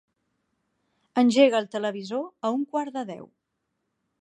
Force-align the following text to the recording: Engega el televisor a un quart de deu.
Engega 1.23 1.61
el 1.65 1.69
televisor 1.75 2.25
a 2.49 2.51
un 2.57 2.65
quart 2.73 2.99
de 2.99 3.05
deu. 3.11 3.29